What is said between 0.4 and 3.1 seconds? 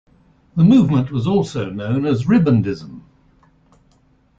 The movement was also known as Ribandism.